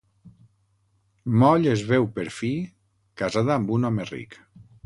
[1.43, 2.51] Moll es veu per fi
[3.23, 4.43] casada amb un home ric.